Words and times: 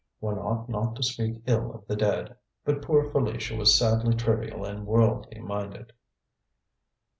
One 0.19 0.39
ought 0.39 0.67
not 0.67 0.95
to 0.95 1.03
speak 1.03 1.43
ill 1.45 1.75
of 1.75 1.85
the 1.85 1.95
dead 1.95 2.35
but 2.65 2.81
poor 2.81 3.03
Felicia 3.11 3.55
was 3.55 3.77
sadly 3.77 4.15
trivial 4.15 4.65
and 4.65 4.83
worldly 4.87 5.39
minded." 5.41 5.93